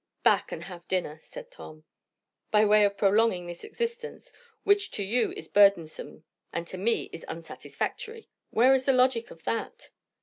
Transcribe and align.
"Back, 0.23 0.51
and 0.51 0.63
have 0.63 0.87
dinner," 0.87 1.19
said 1.19 1.51
Tom. 1.51 1.83
"By 2.49 2.65
way 2.65 2.85
of 2.85 2.97
prolonging 2.97 3.45
this 3.45 3.63
existence, 3.63 4.33
which 4.63 4.89
to 4.93 5.03
you 5.03 5.31
is 5.33 5.47
burdensome 5.47 6.23
and 6.51 6.65
to 6.69 6.77
me 6.79 7.07
is 7.13 7.23
unsatisfactory. 7.27 8.27
Where 8.49 8.73
is 8.73 8.85
the 8.85 8.93
logic 8.93 9.29
of 9.29 9.43
that?" 9.43 9.91